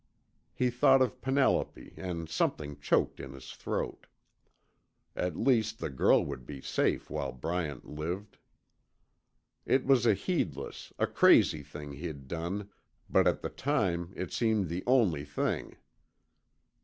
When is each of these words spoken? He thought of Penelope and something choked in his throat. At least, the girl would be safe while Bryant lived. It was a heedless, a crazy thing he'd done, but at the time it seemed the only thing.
He 0.55 0.71
thought 0.71 1.03
of 1.03 1.21
Penelope 1.21 1.93
and 1.95 2.27
something 2.27 2.79
choked 2.79 3.19
in 3.19 3.33
his 3.33 3.51
throat. 3.53 4.07
At 5.15 5.37
least, 5.37 5.77
the 5.77 5.91
girl 5.91 6.25
would 6.25 6.43
be 6.43 6.59
safe 6.59 7.11
while 7.11 7.31
Bryant 7.31 7.87
lived. 7.87 8.39
It 9.63 9.85
was 9.85 10.07
a 10.07 10.15
heedless, 10.15 10.91
a 10.97 11.05
crazy 11.05 11.61
thing 11.61 11.91
he'd 11.91 12.27
done, 12.27 12.71
but 13.11 13.27
at 13.27 13.43
the 13.43 13.49
time 13.51 14.11
it 14.15 14.33
seemed 14.33 14.69
the 14.69 14.83
only 14.87 15.23
thing. 15.23 15.77